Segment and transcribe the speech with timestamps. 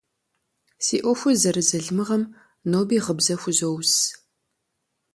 [0.85, 2.23] Си ӏуэхур зэрызалымыгъэм
[2.71, 3.93] ноби гъыбзэ хузоус.